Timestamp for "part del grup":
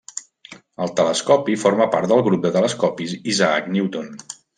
1.95-2.47